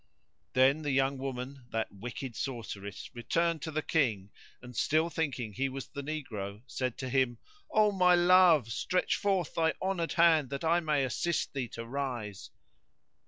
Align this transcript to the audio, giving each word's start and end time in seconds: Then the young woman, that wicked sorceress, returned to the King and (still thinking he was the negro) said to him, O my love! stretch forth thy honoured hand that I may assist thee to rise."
Then 0.53 0.81
the 0.81 0.89
young 0.89 1.19
woman, 1.19 1.65
that 1.69 1.89
wicked 1.93 2.35
sorceress, 2.35 3.11
returned 3.13 3.61
to 3.61 3.69
the 3.69 3.83
King 3.83 4.31
and 4.59 4.75
(still 4.75 5.11
thinking 5.11 5.53
he 5.53 5.69
was 5.69 5.85
the 5.89 6.01
negro) 6.01 6.63
said 6.65 6.97
to 6.97 7.09
him, 7.11 7.37
O 7.69 7.91
my 7.91 8.15
love! 8.15 8.71
stretch 8.71 9.15
forth 9.15 9.53
thy 9.53 9.75
honoured 9.79 10.13
hand 10.13 10.49
that 10.49 10.63
I 10.63 10.79
may 10.79 11.03
assist 11.03 11.53
thee 11.53 11.67
to 11.73 11.85
rise." 11.85 12.49